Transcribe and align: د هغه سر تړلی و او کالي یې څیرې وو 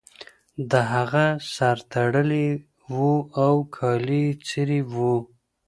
د 0.71 0.73
هغه 0.93 1.25
سر 1.55 1.77
تړلی 1.93 2.47
و 2.95 2.97
او 3.45 3.53
کالي 3.77 4.21
یې 4.27 4.37
څیرې 4.47 4.79
وو 4.93 5.15